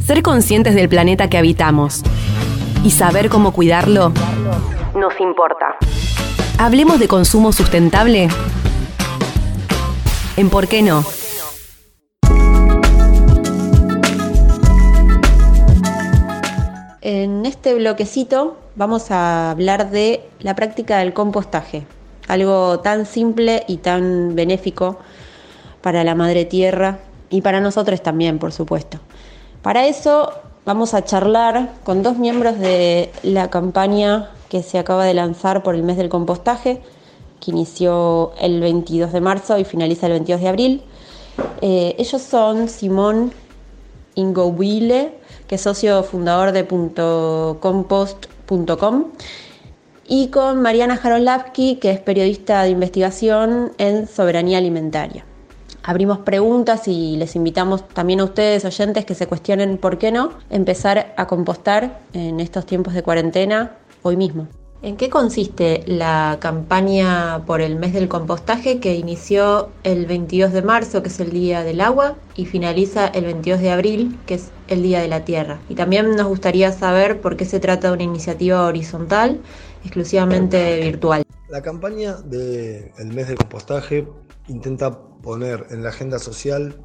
[0.00, 2.02] Ser conscientes del planeta que habitamos
[2.84, 4.12] y saber cómo cuidarlo
[4.94, 5.76] nos importa.
[6.58, 8.28] Hablemos de consumo sustentable.
[10.36, 11.04] En por qué no.
[17.02, 21.86] En este bloquecito vamos a hablar de la práctica del compostaje,
[22.28, 24.98] algo tan simple y tan benéfico
[25.80, 26.98] para la madre tierra
[27.30, 29.00] y para nosotros también, por supuesto.
[29.62, 30.32] Para eso
[30.64, 35.74] vamos a charlar con dos miembros de la campaña que se acaba de lanzar por
[35.74, 36.80] el mes del compostaje,
[37.40, 40.82] que inició el 22 de marzo y finaliza el 22 de abril.
[41.60, 43.32] Eh, ellos son Simón
[44.14, 45.12] Ingowile,
[45.46, 46.66] que es socio fundador de
[47.60, 49.04] .compost.com,
[50.08, 55.24] y con Mariana Jaroslavsky, que es periodista de investigación en soberanía alimentaria.
[55.82, 60.32] Abrimos preguntas y les invitamos también a ustedes, oyentes, que se cuestionen por qué no
[60.50, 64.46] empezar a compostar en estos tiempos de cuarentena hoy mismo.
[64.82, 70.62] ¿En qué consiste la campaña por el mes del compostaje que inició el 22 de
[70.62, 74.50] marzo, que es el Día del Agua, y finaliza el 22 de abril, que es
[74.68, 75.60] el Día de la Tierra?
[75.68, 79.40] Y también nos gustaría saber por qué se trata de una iniciativa horizontal,
[79.82, 81.24] exclusivamente virtual.
[81.48, 84.08] La campaña del mes del compostaje
[84.48, 86.84] intenta poner en la agenda social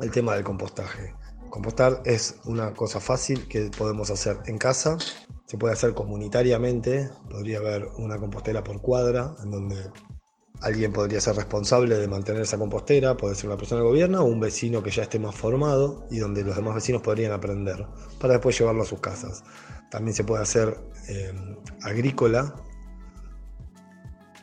[0.00, 1.14] el tema del compostaje.
[1.50, 4.98] Compostar es una cosa fácil que podemos hacer en casa
[5.46, 9.90] se puede hacer comunitariamente, podría haber una compostera por cuadra, en donde
[10.60, 14.24] alguien podría ser responsable de mantener esa compostera, puede ser una persona del gobierno o
[14.24, 17.86] un vecino que ya esté más formado y donde los demás vecinos podrían aprender
[18.18, 19.44] para después llevarlo a sus casas.
[19.90, 21.32] También se puede hacer eh,
[21.82, 22.54] agrícola,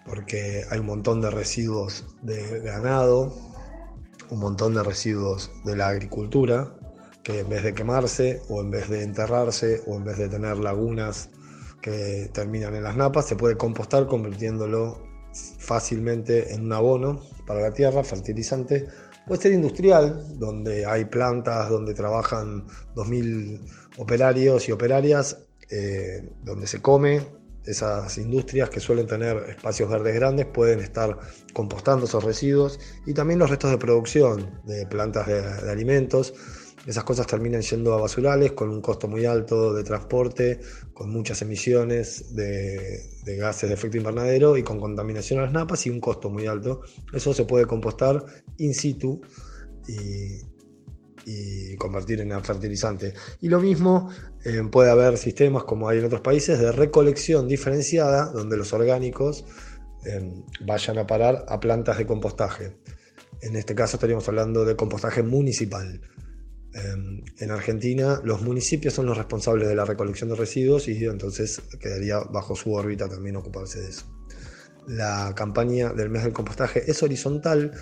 [0.06, 3.34] porque hay un montón de residuos de ganado,
[4.30, 6.74] un montón de residuos de la agricultura,
[7.24, 10.58] que en vez de quemarse o en vez de enterrarse o en vez de tener
[10.58, 11.30] lagunas
[11.82, 15.04] que terminan en las napas, se puede compostar convirtiéndolo
[15.60, 18.88] fácilmente en un abono para la tierra, fertilizante.
[19.28, 22.66] Puede ser industrial, donde hay plantas donde trabajan
[22.96, 23.60] 2.000
[23.98, 25.38] operarios y operarias,
[25.70, 27.41] eh, donde se come.
[27.66, 31.18] Esas industrias que suelen tener espacios verdes grandes pueden estar
[31.54, 36.34] compostando esos residuos y también los restos de producción de plantas de alimentos
[36.88, 40.60] esas cosas terminan yendo a basurales con un costo muy alto de transporte,
[40.94, 45.92] con muchas emisiones de, gases de efecto invernadero y con contaminación a las napas y
[45.92, 46.82] un costo muy alto.
[47.14, 48.26] Eso se puede compostar
[48.58, 49.22] in situ
[49.88, 50.42] y,
[51.78, 53.14] convertir en fertilizante.
[53.42, 54.10] Y lo mismo
[54.44, 59.46] eh, puede haber sistemas como hay en otros países de recolección diferenciada donde los orgánicos
[60.06, 62.78] eh, vayan a parar a plantas de compostaje.
[63.42, 66.02] En este caso estaríamos hablando de compostaje municipal.
[66.74, 71.62] Em, en Argentina los municipios son los responsables de la recolección de residuos y entonces
[71.80, 74.06] quedaría bajo su órbita también ocuparse de eso.
[74.88, 77.74] La campaña del mes del compostaje es horizontal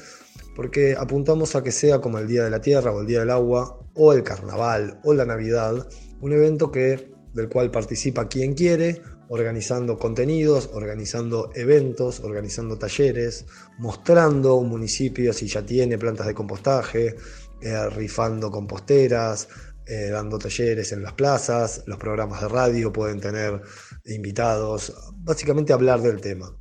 [0.60, 3.30] porque apuntamos a que sea como el Día de la Tierra o el Día del
[3.30, 5.88] Agua o el Carnaval o la Navidad,
[6.20, 13.46] un evento que, del cual participa quien quiere, organizando contenidos, organizando eventos, organizando talleres,
[13.78, 17.16] mostrando un municipio si ya tiene plantas de compostaje,
[17.62, 19.48] eh, rifando composteras,
[19.86, 23.62] eh, dando talleres en las plazas, los programas de radio pueden tener
[24.08, 26.54] invitados, básicamente hablar del tema.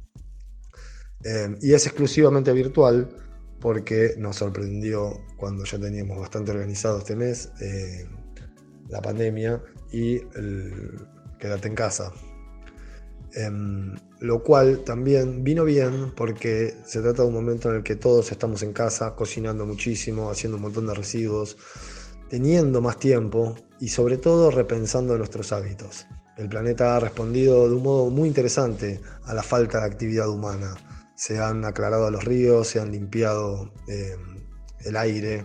[1.25, 3.28] Eh, y es exclusivamente virtual
[3.61, 7.51] porque nos sorprendió cuando ya teníamos bastante organizado este mes
[8.89, 11.07] la pandemia y el
[11.41, 12.13] en casa.
[13.35, 17.95] Em, lo cual también vino bien porque se trata de un momento en el que
[17.95, 21.57] todos estamos en casa, cocinando muchísimo, haciendo un montón de residuos,
[22.31, 26.07] teniendo más tiempo y sobre todo repensando nuestros hábitos.
[26.37, 30.75] El planeta ha respondido de un modo muy interesante a la falta de actividad humana.
[31.19, 34.47] Se han aclarado los ríos, se han limpiado em,
[34.85, 35.45] el aire,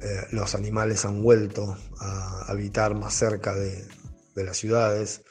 [0.00, 3.84] eh, los animales han vuelto a habitar más cerca de
[4.34, 5.22] las ciudades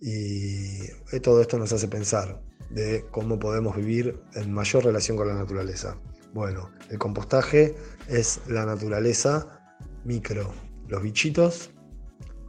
[0.00, 0.88] y
[1.22, 5.96] todo esto nos hace pensar de cómo podemos vivir en mayor relación con la naturaleza.
[6.32, 7.76] Bueno, el compostaje
[8.08, 9.60] es la naturaleza
[10.04, 10.52] micro,
[10.88, 11.70] los bichitos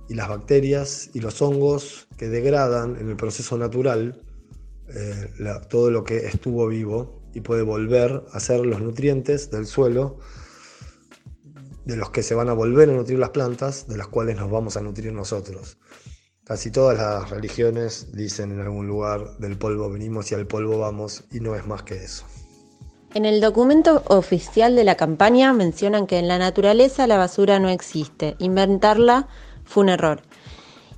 [0.10, 4.22] y las bacterias y los hongos que degradan en el proceso natural
[4.96, 5.34] eh,
[5.70, 10.20] todo lo que estuvo vivo y puede volver a ser los nutrientes del suelo
[11.86, 14.52] de los que se van a volver a nutrir las plantas, de las cuales nos
[14.52, 15.78] vamos a nutrir nosotros.
[16.44, 21.24] Casi todas las religiones dicen en algún lugar, del polvo venimos y al polvo vamos,
[21.32, 22.26] y no es más que eso.
[23.14, 27.70] En el documento oficial de la campaña mencionan que en la naturaleza la basura no
[27.70, 28.36] existe.
[28.40, 29.28] Inventarla
[29.66, 30.22] fue un error.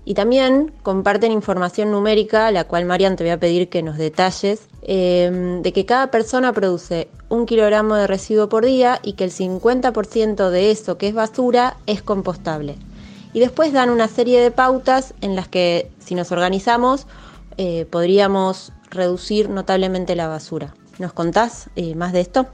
[0.06, 4.68] Y también comparten información numérica, la cual Marian te voy a pedir que nos detalles,
[4.82, 9.32] em, de que cada persona produce un kilogramo de residuo por día y que el
[9.32, 12.76] 50% de eso que es basura es compostable.
[13.34, 17.08] Y después dan una serie de pautas en las que si nos organizamos
[17.58, 20.74] eh, podríamos reducir notablemente la basura.
[21.00, 22.48] ¿Nos contás eh, más de esto?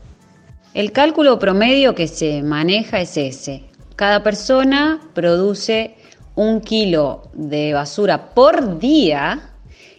[0.73, 3.65] El cálculo promedio que se maneja es ese.
[3.95, 5.95] Cada persona produce
[6.39, 9.41] un kilo de basura por día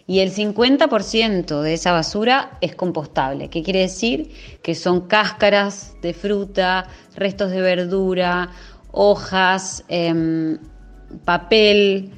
[0.07, 3.47] y el 50% de esa basura es compostable.
[3.51, 4.31] ¿Qué quiere decir?
[4.63, 8.49] Que son cáscaras de fruta, restos de verdura,
[8.91, 10.57] hojas, em,
[11.25, 12.09] papel,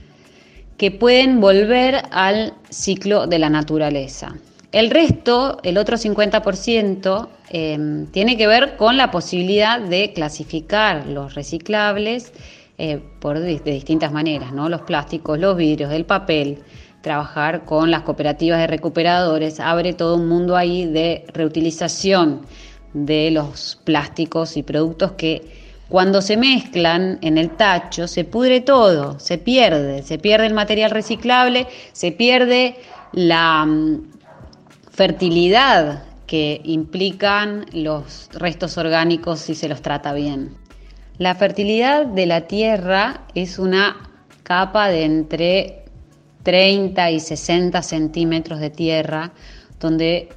[0.78, 4.36] que pueden volver al ciclo de la naturaleza.
[4.72, 11.36] El resto, el otro 50%, em, tiene que ver con la posibilidad de clasificar los
[11.36, 12.32] reciclables
[12.78, 14.70] eh, por, de, distintas maneras, ¿no?
[14.70, 16.64] Los plásticos, los vidrios, el papel,
[17.02, 22.42] trabajar con las cooperativas de recuperadores, abre todo un mundo ahí de reutilización
[22.94, 29.20] de los plásticos y productos que cuando se mezclan en el tacho se pudre todo,
[29.20, 32.78] se pierde, se pierde el material reciclable, se pierde
[33.12, 34.12] la mm,
[34.90, 40.63] fertilidad que implican los restos orgánicos si se los trata bien.
[41.20, 44.10] La fertilidad de la tierra es una
[44.42, 45.86] capa de entre
[46.42, 49.32] 30 y 60 centímetros de tierra
[49.80, 50.30] donde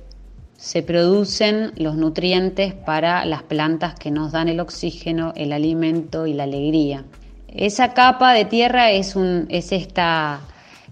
[0.59, 6.35] se producen los nutrientes para las plantas que nos dan el oxígeno, el alimento y
[6.35, 7.05] la alegría.
[7.49, 10.41] Esa capa de tierra es, un, es esta,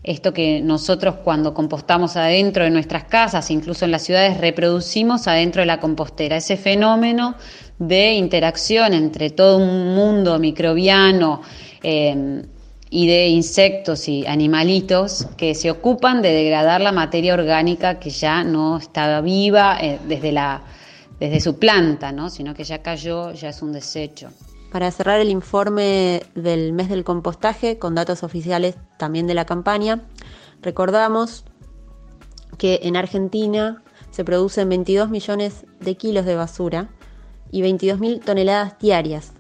[0.03, 5.61] esto que nosotros cuando compostamos adentro de nuestras casas, incluso en las ciudades, reproducimos adentro
[5.61, 6.37] de la compostera.
[6.37, 7.35] Ese fenómeno
[7.79, 11.43] de interacción entre todo un mundo microbiano
[11.83, 12.43] em,
[12.91, 18.45] y de insectos y animalitos que se ocupan de degradar la materia orgánica que ya
[18.45, 20.63] no estaba viva eh, desde, la,
[21.19, 22.31] desde su planta, ¿no?
[22.31, 24.29] sino que ya cayó, ya es un desecho.
[24.71, 30.03] Para cerrar el informe del mes del compostaje, con datos oficiales también de la campaña,
[30.63, 31.45] recordamos
[32.59, 36.89] que en Argentina se producen 22 millones de kilos de basura
[37.55, 39.31] y 22.000 toneladas diarias.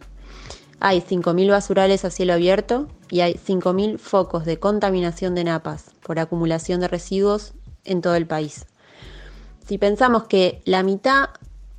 [0.78, 6.20] Hay 5.000 basurales a cielo abierto y hay 5.000 focos de contaminación de napas por
[6.20, 8.66] acumulación de residuos en todo el país.
[9.66, 11.30] Si pensamos que la mitad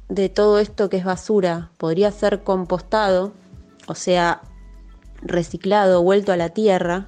[0.10, 3.32] de todo esto que es basura podría ser compostado,
[3.88, 4.42] o sea,
[5.22, 7.06] reciclado, vuelto a la tierra,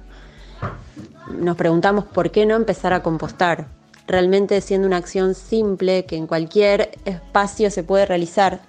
[1.38, 3.68] nos preguntamos por qué no empezar a compostar.
[4.06, 8.60] Realmente siendo una acción simple que en cualquier espacio se puede realizar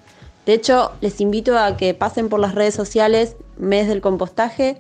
[0.50, 4.78] de hecho, les invito a que pasen por las redes sociales Mes del Compostaje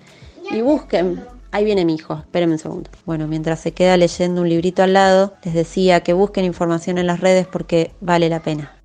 [0.49, 1.23] y busquen.
[1.51, 2.89] Ahí viene mi hijo, espérenme un segundo.
[3.05, 7.05] Bueno, mientras se queda leyendo un librito al lado, les decía que busquen información en
[7.05, 8.78] las redes porque vale la pena.